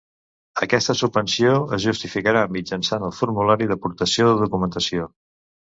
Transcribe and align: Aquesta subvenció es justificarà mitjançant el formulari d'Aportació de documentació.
Aquesta 0.65 0.95
subvenció 1.01 1.51
es 1.77 1.85
justificarà 1.85 2.43
mitjançant 2.59 3.07
el 3.11 3.17
formulari 3.21 3.73
d'Aportació 3.75 4.31
de 4.35 4.43
documentació. 4.47 5.11